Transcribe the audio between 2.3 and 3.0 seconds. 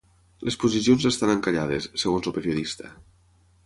el periodista.